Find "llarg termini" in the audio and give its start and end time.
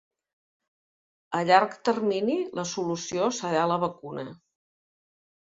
1.49-2.39